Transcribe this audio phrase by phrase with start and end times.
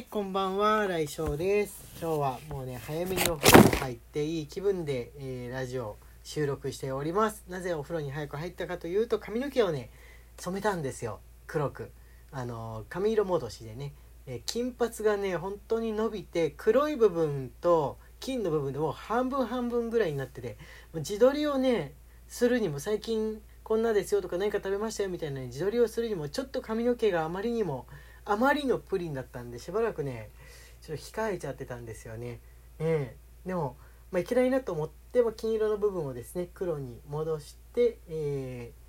[0.00, 1.84] い、こんばんは、来翔です。
[2.00, 7.44] 今日はもうね、早めにお風呂に入っていい気分で、えーラジオ収録しております。
[7.50, 9.90] なぜお風呂に早く入ったかというと、髪の毛をね、
[10.38, 11.20] 染めたんですよ。
[11.46, 11.90] 黒く。
[12.32, 13.92] あの髪色戻しでね、
[14.26, 20.56] えー金髪がね、本当に伸びて、黒い部分と金の部分でもう半分半分ぐらいになってて、
[20.94, 21.92] もう自撮りをね、
[22.26, 27.86] するにも最近こんなですよとか何か食べましたよみたいな、ね、自撮りをするにもちょっと髪の毛があまりにも
[28.24, 30.30] あまりのプリンだったんでしばらくね
[30.80, 32.40] ちょっと控えちゃってたんですよね。
[32.78, 33.76] ええでも、
[34.10, 38.80] まあ、いけないなと思っても金色の部分をですね黒に戻して、えー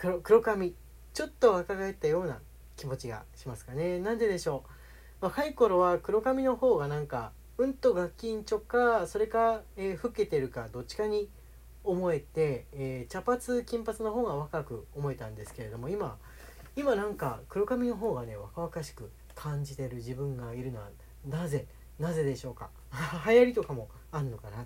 [0.00, 0.76] 黒黒髪
[1.12, 2.38] ちょっと若返ったような
[2.76, 3.98] 気持ちがしますかね。
[3.98, 4.62] なんででしょ
[5.20, 11.28] う若い頃は黒髪の方がなんかうんとガキンチョかそれか、えー老けてるかどっちかに
[11.82, 16.16] 思えて、えー茶髪金髪の方が若く思えたんですけれども今
[16.78, 20.88] 今なんか黒髪の方がね若々しく感じてる自分がいるのは
[21.26, 21.66] なぜ
[21.98, 22.70] なぜでしょうか？
[23.26, 24.64] 流行りとかもあんのかな？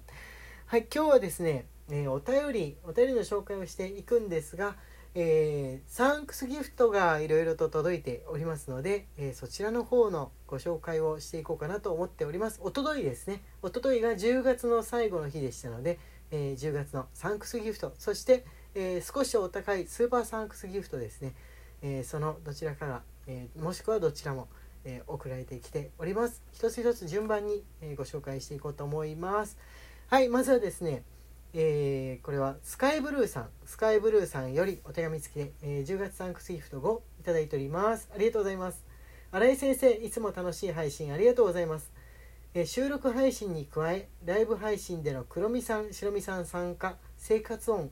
[0.67, 4.77] はい今日はですね、えーお便りお便りの紹介をしていくんですが、
[5.15, 12.61] えーサンクスギフトがいろいろと届いておりますので、えーそちらの方のご紹介をしていこうかなと思っております。
[12.63, 13.43] おとといですね。
[13.63, 15.99] おとといが10月の最後の日でしたので、
[16.31, 21.35] え10月のサンクスギフトそして、え少しお高いスーパーサンクスギフトですね。
[21.83, 24.49] えそのどちらかが、えもしくはどちらも、
[24.85, 26.43] え送られてきております。
[26.53, 29.59] 一つ一つ順番に、えご紹介していこうと思います。
[30.09, 31.03] はいまずはですね、
[31.55, 33.49] えーこれはスカイブルーさん。
[33.65, 38.11] スカイブルーさんよりお手紙付きで、えー10月サンクスギフト5いただいております。
[38.15, 38.85] ありがとうございます。
[39.31, 41.91] 新井先生いつも楽しい配信ありがとうございます。
[42.55, 47.91] え収録配信に加えライブ配信での黒見さん白見さん参加生活音、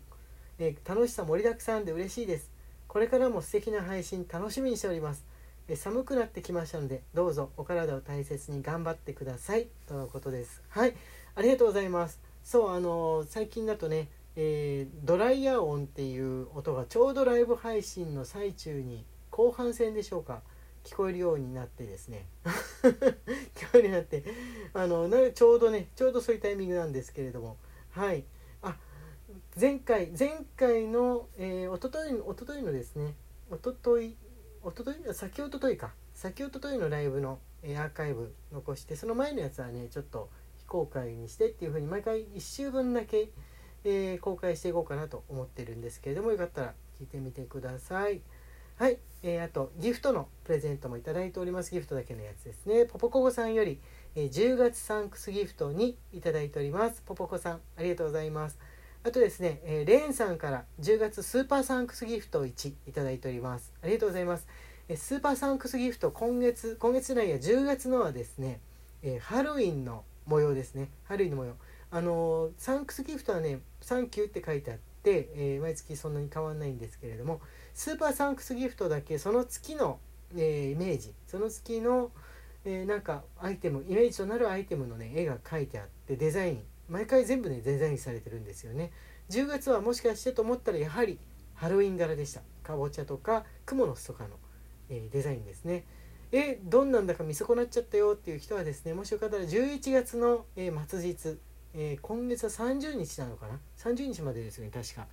[0.58, 2.49] え楽しさ盛りだくさんで嬉しいです。
[2.90, 5.24] これからも素敵な配信楽しみにしております。
[5.68, 9.68] え寒くなってきましたのでどうぞお体を大切に頑張ってください。
[9.86, 10.60] とのことです。
[10.70, 10.94] はい。
[11.36, 12.20] ありがとうございます。
[12.42, 20.42] そうあのー最近だとね、えードライヤー音っていう音がちょうどライブ配信の最中に後半戦でしょうか
[20.82, 22.26] 聞こえるようになってですね。
[23.54, 24.24] 聞こえるようになって
[24.74, 27.56] あのなちょうどねちょうどそういうタイミングなんですけれども。
[27.92, 28.24] はい。
[29.60, 33.12] 前回前回の、えー、おとといおとといのですね
[33.50, 34.16] おととい
[34.62, 35.92] おととい先おとといか。
[36.14, 43.28] 先おとといのライブの、えーアーカイブ残してその前のやつはねちょっと非公開にしてっていう風に毎回1週分だけ、
[43.84, 48.22] えー公開していこうかなと思ってるんですけれどもよかったら聞いてみてください。
[48.78, 51.70] はい、えーあとギフトのプレゼントもいただいております。
[51.70, 52.86] ギフトだけのやつですね。
[52.86, 53.78] ポポココさんより、
[54.14, 57.02] え10月サンクスギフトにいただいております。
[57.04, 58.58] ポポコさんありがとうございます。
[59.02, 63.72] あとですね、えーレーンさんから10月スーパーサンクスギフト1いただいております。
[63.82, 64.46] ありがとうございます。
[64.88, 68.60] えースーパーサンクスギフト今月今月内や10月のはですね、
[69.02, 70.88] えーハロウィンの模様ですね。
[71.04, 71.54] ハロウィンの模様。
[71.90, 77.40] あのーサンクスギフトはね「サンキュー」って書いてあって、えー毎月そんなに変わんないんですけれども
[77.72, 79.98] スーパーサンクスギフトだけその月の、
[80.36, 81.14] えーイメージ。
[81.26, 82.10] その月の、
[82.66, 86.62] えーなんかアイテムイメージとなるアイテムのね絵が描いてあってデザイン。
[86.90, 88.90] 毎回全部ねデザインされてるんですよね。
[89.30, 91.18] 10月はもしかしてと思ったらやはり
[91.54, 92.42] ハロウィン柄でした。
[92.64, 94.30] かぼちゃとかクモの巣とかの、
[94.88, 95.84] えーデザインですね。
[96.32, 101.38] えどんなんだか見損なっちゃったよっていう人はですねもしよかったら11月の、えー末日、
[101.74, 105.06] えー今月は30日なのかな？30日までですよね確か。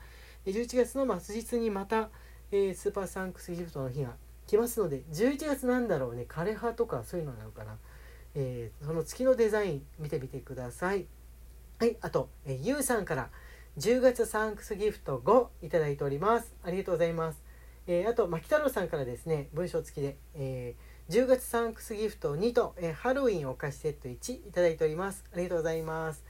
[0.45, 2.09] 11月の末日にまた、
[2.51, 4.15] えスーパーサンクスギフトの日が
[4.47, 7.77] 来ますので11月なんだろうね枯葉とかそういうのなのかな、
[8.33, 11.05] えその月のデザイン見てみてください。
[11.79, 13.29] はいあと、えー、ゆうさんから
[13.77, 16.55] 10月サンクスギフト5いただいております。
[16.63, 17.43] ありがとうございます、
[17.85, 25.23] えーあと牧太郎さんからですね文章付きで、えー10月サンクスギフト2と、えーハロウィンお菓子セット1いただいております。
[25.31, 26.25] ありがとうございます。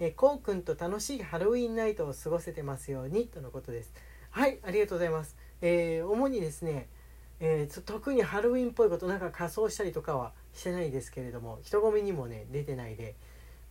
[0.00, 3.94] えーこうくんと楽しいハロウィンナイトを過ごせてますようにとのことです。
[4.30, 6.88] はいありがとうございます、え主にですね、
[7.38, 13.14] えー特にハロウィンっぽいことなんか仮装したりとかはしてないですけれども人混みにもね出てないで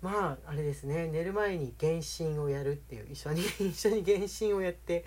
[0.02, 1.08] まああれですね。
[1.08, 3.08] 寝る前に原神をやるっていう。
[3.12, 5.06] 一緒に 一緒に原神をやって、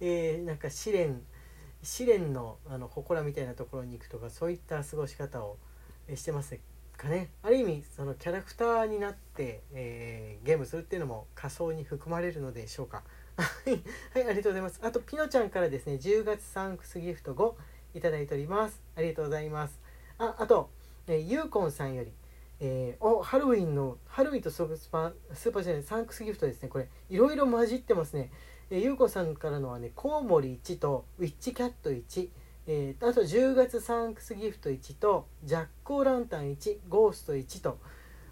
[0.00, 1.22] えーなんか試練
[1.82, 5.56] 試練のあの祠みたいなところに行くとかそういった過ごし方を
[6.14, 6.58] してます
[6.96, 7.30] かね。
[7.42, 13.04] ある意味そのキャラクターになって、えーゲームするっていうのも仮想に含まれるのでしょうか。
[13.36, 13.82] はい
[14.14, 14.80] ありがとうございます。
[14.82, 17.54] あとピノちゃんからですね10月サンクスギフト5
[17.94, 18.82] いただいております。
[18.96, 19.80] ありがとうございます。
[20.18, 20.68] ああと、
[21.06, 22.12] えー、ゆうこんさんより
[22.60, 26.68] えーおハロウィンのハロウィンとスーパースーパーじゃないサンクスギフトですね。
[26.68, 28.30] これいろいろ混じってますね、
[28.70, 32.28] えー、ゆうこさんからのはねコウモリ1とウィッチキャット1
[32.68, 37.78] えー、あと10月サンクスギフト1とジャック・オ・ランタン1ゴースト1と。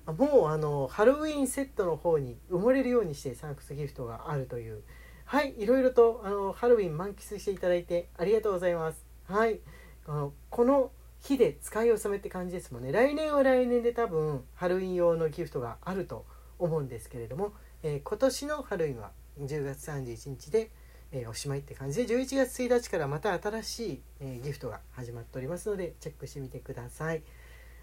[0.07, 4.83] もうあのハロウィンセットの方に埋もれるようにしてサンクスギフトがあるという。
[5.25, 9.07] はいいろいろとあのハロウィン満喫していただいてありがとうございます。
[9.29, 9.61] はい。
[10.07, 10.91] あのこの
[11.25, 12.93] 日で使い納めって感じですもんね。
[12.93, 16.27] 来年は来年で多分ハロウィン用のギフトがあると
[16.59, 19.11] 思うんですけれども、えー、今年のハロウィンは
[19.41, 20.71] 10月31日で、
[21.13, 27.23] えー、おしまいって感じで11月1日からまた新しい、えー、ギフトが始まっておりますのでチェックしてみてください。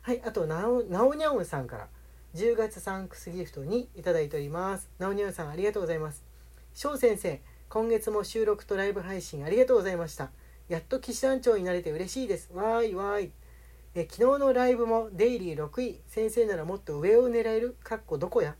[0.03, 1.87] はいあとなおなおにゃんさんから
[2.35, 4.89] 10月サンクスギフトにいただいております。
[4.99, 6.23] なおにゃんさんありがとうございます。
[6.73, 10.31] 翔先生今月も収録とライブ配信ありがとうございました。
[10.69, 12.49] やっと騎士団長になれて嬉しいです。
[12.53, 13.31] わーいわーい。
[13.93, 16.01] え昨日のライブもデイリー6位。
[16.07, 17.75] 先生ならもっと上を狙える？
[17.83, 18.55] かっこどこや？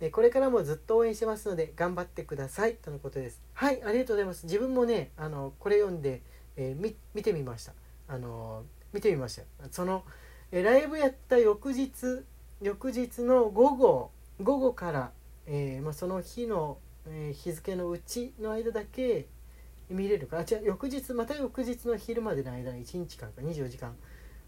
[0.00, 2.74] えこれからもずっと応援してますので頑張ってください。
[2.74, 3.42] とのことです。
[3.54, 4.44] はいありがとうございます。
[4.44, 6.22] 自分もねあのこれ読んで、
[6.56, 7.72] えー、見てみました。
[8.08, 9.42] あの見てみました。
[9.70, 10.04] その
[10.52, 12.24] えライブやった翌日
[12.60, 14.10] 翌日の午後
[14.42, 15.10] 午後から、
[15.46, 16.78] えー、まあ、その日の
[17.08, 19.26] えー、日付のうちの間だけ
[19.88, 23.94] 見れるかあ違う翌日また翌日の昼までの間1日間か24時間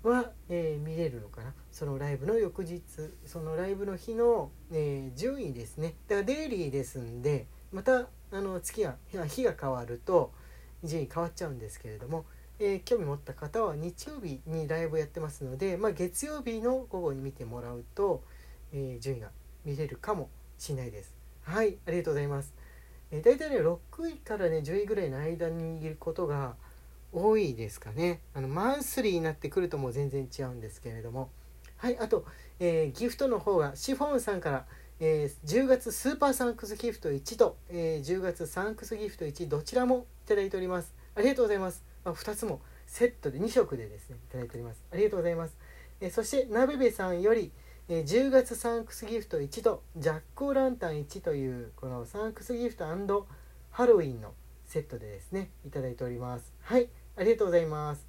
[0.02, 1.52] は、えー、見れるのかな。
[1.72, 2.82] そのライブの翌日
[3.26, 5.94] そのライブの日の、えー、順位ですね。
[6.08, 8.96] だからデイリーですんでまたあの月が
[9.26, 10.32] 日が変わると
[10.84, 12.24] 順位変わっちゃうんですけれども、
[12.58, 18.22] えー、興味持った方は日曜日にライブやってますので、まあ、月曜日の午後に見てもらうと、
[18.72, 19.30] え順位が
[19.64, 21.14] 見れるかもしれないです。
[21.42, 22.52] はいありがとうございます、
[23.10, 23.78] えー、大体ね6
[24.08, 26.54] 位からね10位ぐらいの間にいることが
[27.12, 28.20] 多いですかね。
[28.34, 31.30] あのマンスリーになってくるともう全然違うんですけれども。
[31.76, 32.24] はいあと、
[32.58, 34.66] えー、ギフトの方がシフォンさんから
[35.00, 40.92] えー、10月スーパーサンクスギフト1と、えー、10月サンクスギフト1どちらもいただいております。
[41.14, 44.82] ありがとうございます、まあ、2つもセットで2色でですねいただいております。
[44.92, 45.56] ありがとうございます、
[46.00, 47.52] えー、そしてなべべさんより、
[47.90, 52.84] えー、10月サンクスギフト1とジャック・オ・ランタン1というこのサンクスギフト
[53.70, 54.34] ハロウィンの
[54.66, 56.52] セットでですねいただいております。
[56.60, 58.06] はいありがとうございます、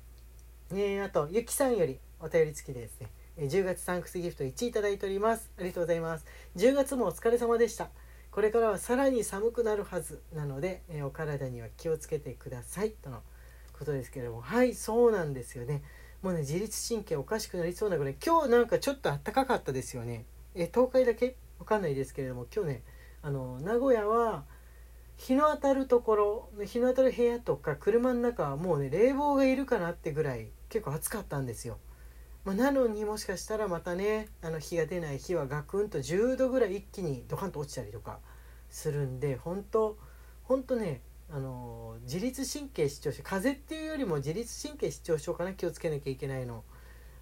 [0.72, 3.08] えー、あとゆきさんよりお便り付きでですね。
[3.38, 5.50] 10月サンクスギフト1いただいております。
[5.58, 6.26] ありがとうございます。
[6.58, 7.90] 10月もお疲れ様でした。
[8.32, 12.92] これからはさらに寒くなるはずなので、え、お体には気をつけてください。
[12.92, 13.22] との
[13.78, 14.42] ことですけれども。
[14.42, 15.84] はいそうなんですよね。
[16.22, 20.26] もうね自律神経おかしくなりそうなぐらい今日なんかちょっと暖かかったですよね。
[20.56, 21.36] え東海だけ？
[21.60, 22.84] わかんないですけれども今日ね
[23.22, 24.44] あの名古屋は
[25.18, 31.78] 日の当たるところ日の当たる部屋とか車の中はもうね冷房がいるかなってぐらい結構暑かったんですよ、
[32.46, 38.20] まあ、なのにもしかしたらまたねあの日が出ない日はガクンと10度ぐらい一気にドカンと落ちたりとか
[38.70, 39.98] するんで本当
[40.44, 41.02] 本当ね
[41.32, 46.64] あの自律神経失調症風邪っていうよりも自律神経失調症かな気をつけなきゃいけないの。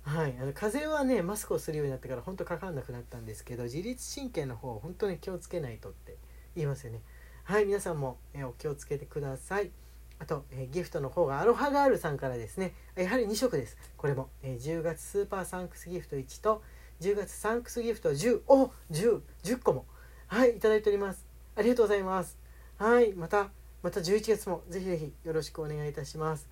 [0.04, 6.16] はい、あの風邪はねマスクをするようになってから本当かかんなくなったんですけど自律神経の方本当に気をつけないとって
[6.56, 7.02] 言いますよね。
[7.48, 7.66] はい。
[7.66, 9.72] 皆さんも、えお気をつけてください。
[10.20, 12.74] あと、えギフトの方がアロハガールさんからですね。
[12.98, 13.78] やはり2色です。
[13.96, 16.62] これも、え10月スーパーサンクスギフト1と
[17.00, 19.86] 10月サンクスギフト10お1010 10個も。
[20.28, 20.58] はい。
[20.58, 21.26] いただいております。
[21.56, 22.38] ありがとうございます。
[22.78, 23.14] はい。
[23.14, 23.50] また
[23.88, 26.50] また11月もぜひぜひよろしくお願いいたします。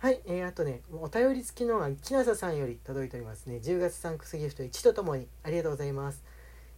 [0.00, 3.60] はい、えー、あとね、お便り付きのはきなささんより届いておりますね。
[3.62, 6.24] 10月サンクスギフト1とともにありがとうございます。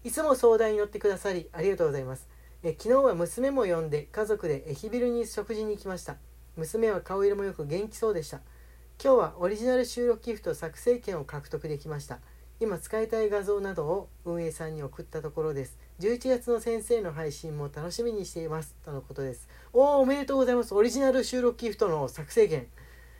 [0.05, 2.29] いつも相談に乗ってくださりありがとうございます。
[2.63, 6.17] え昨日は娘も呼んで家族で駅ビルに食事に行きました。
[6.59, 8.43] 娘は顔色もよく元気そうでした。
[9.03, 12.19] 今日はオリジナル収録ギフト作成権を獲得できました。
[12.65, 15.77] 今使いたい画像などを運営さんに送ったところです。
[16.01, 18.75] 11月の先生の配信も楽しみにしています。
[18.83, 19.51] とのことです。
[19.75, 20.75] おおおめでとうございます。
[20.75, 22.67] オリジナル収録ギフトの作成権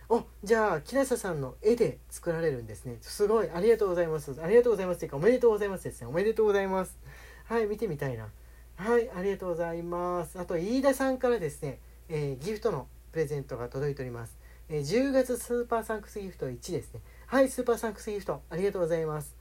[0.09, 2.97] おじゃあ木下さんの絵で作られるんですね。
[3.03, 3.51] すごい。
[3.55, 4.35] ありがとうございます。
[4.43, 5.01] ありがとうございます。
[5.01, 6.07] というかおめでとうございますですね。
[6.07, 6.99] おめでとうございます。
[7.45, 8.31] はい見てみたいな。
[8.77, 10.39] はいありがとうございます。
[10.39, 14.37] あと飯田さんからですね、えー、ギフトのプレゼントが届いております、
[14.69, 17.01] えー、10月スーパーサンクスギフト1ですね。
[17.35, 19.35] はいスーパーサンクスギフトありがとうございます。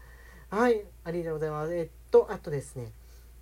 [0.50, 1.76] はいありがとうございます。
[1.76, 2.92] えっとあとですね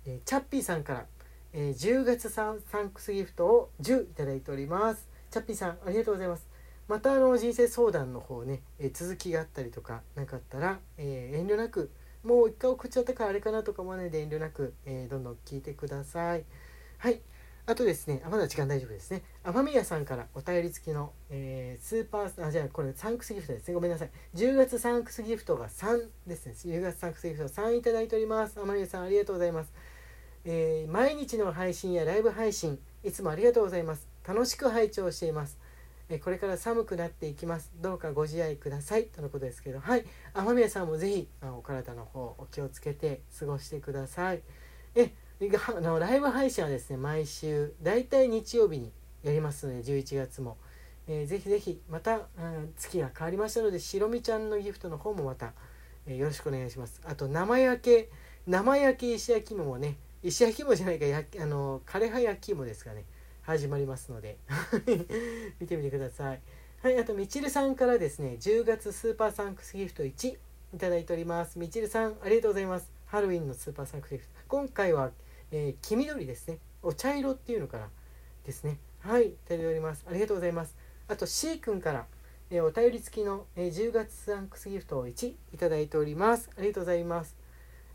[0.04, 1.06] え、チャッピーさんから、
[1.54, 5.08] えー、10月サンクスギフトを10いただいております。
[5.30, 6.46] チャッピーさんありがとうございます。
[6.86, 11.90] またあの人生相談の方ね、えー、続きがあったりとかなかったら、え遠慮なく
[12.22, 16.44] もう一回送っちゃったからあれかなとか思わないで遠慮なく、えーどんどん聞いてください。
[16.98, 17.22] はい
[17.64, 19.22] あとですね、あまだ時間大丈夫ですね。
[19.44, 23.74] 雨宮さんからお便り付きの、えー、スーパー、あ、じゃあこれサンクスギフトですね。
[23.74, 24.10] ごめんなさい。
[24.34, 26.54] 10月サンクスギフトが3ですね。
[26.56, 28.58] 10月サンクスギフト3いただいております。
[28.60, 29.72] 雨宮さんありがとうございます。
[30.44, 35.58] えー、毎日の配信やライブ配信いつもありがとうございます楽しく拝聴しています、
[36.08, 40.04] えこれから寒くなっていきますどうかご自愛くださいとのことですけどはい
[40.34, 44.42] 雨宮さんもぜひお体の方お気をつけて過ごしてください
[44.94, 45.12] え
[45.76, 48.92] あのライブ配信はですね毎週だいたい日曜日に
[49.24, 50.56] やりますので11月も、
[51.08, 55.52] えー、ぜひぜひまた、うん、月が変わりましたので白みちゃんのギフトの方もまた、
[56.06, 57.00] えー、よろしくお願いします。
[57.04, 58.10] あと生焼け
[58.46, 63.04] 生焼け石焼き芋もね石焼き芋じゃないかやあの枯葉焼き芋ですかね
[63.42, 64.36] 始まりますので
[65.58, 66.40] 見てみてください。
[66.82, 70.36] はいあとみちるさんからですね10月スーパーサンクスギフト1
[70.74, 71.58] いただいております。
[71.58, 72.90] みちるさんありがとうございます。
[73.06, 74.32] ハロウィンのスーパーサンクスギフト。
[74.48, 75.10] 今回は、
[75.52, 76.58] えー、黄緑ですね。
[76.82, 77.88] お茶色っていうのかな？
[78.44, 78.78] ですね。
[79.00, 80.04] はいいただいております。
[80.08, 80.76] ありがとうございます。
[81.08, 82.06] あと C 君から
[82.54, 86.50] えお便り付きの、え10月サンクスギフトを1いただいております。
[86.58, 87.34] ありがとうございます。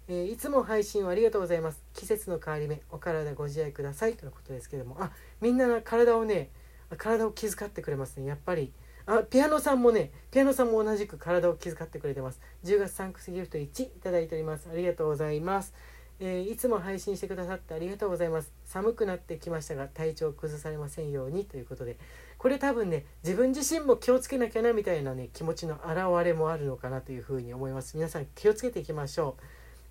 [0.08, 1.84] え、いつも配信をありがとうございます。
[1.94, 4.16] 季節の変わり目お体ご自愛ください。
[4.16, 4.98] とのことですけども。
[5.00, 5.12] あ
[5.42, 6.50] みんな体をね
[6.98, 8.26] 体を気遣ってくれますね。
[8.26, 8.74] やっぱり。
[9.06, 12.42] あピアノさんもねピアノさんも同じく体を気遣ってくれてます。
[12.64, 14.68] 10月サンクスギフト1いただいております。
[14.72, 15.76] ありがとうございます。
[16.20, 21.98] えー、いつも配信してくださってありがとうございます寒くなってきましたが体調崩されませんようにということで
[22.38, 29.44] これ多分ね自分自身も気をつけなきゃなみたいなね気持ちの表れもあるのかなというふうに思います皆さん気をつけていきましょう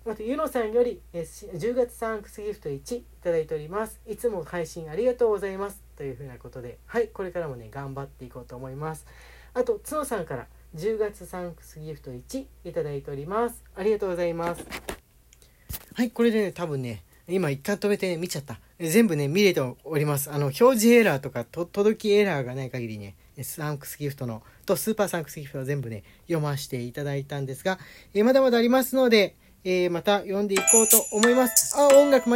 [0.09, 3.99] あと、ゆのさんより、え10月サンクスギフト1いただいております。
[4.07, 5.83] いつも配信ありがとうございます。
[5.97, 9.05] というふうなことで、はい、これからもね、頑張っていこうと思います。
[9.53, 13.65] あと、つのさんから10月サンクスギフト1いただいております。
[13.75, 14.96] ありがとうございます。
[15.97, 18.59] はい、これでね、多分ね、今一回止めて、ね、見ちゃった。
[18.79, 20.29] 全部ね、見れております。
[20.29, 27.79] あの、表示エラーとかと、届きエラーがない限りね、サンクスギフトの、とスーパーサンクスギフトは全部ね、読ませていただいたんですが、
[28.13, 31.75] えまだまだありますので、えー、また読んでいこうと思います。
[31.75, 32.35] あ、音楽間